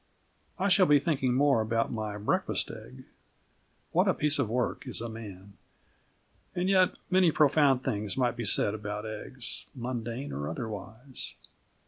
I 0.57 0.67
shall 0.67 0.87
be 0.87 0.97
thinking 0.97 1.35
more 1.35 1.61
about 1.61 1.91
my 1.91 2.17
breakfast 2.17 2.71
egg. 2.71 3.03
What 3.91 4.07
a 4.07 4.15
piece 4.15 4.39
of 4.39 4.49
work 4.49 4.87
is 4.87 4.99
a 4.99 5.07
man! 5.07 5.53
And 6.55 6.69
yet 6.71 6.95
many 7.11 7.31
profound 7.31 7.83
things 7.83 8.17
might 8.17 8.35
be 8.35 8.45
said 8.45 8.73
about 8.73 9.05
eggs, 9.05 9.67
mundane 9.75 10.33
or 10.33 10.49
otherwise. 10.49 11.35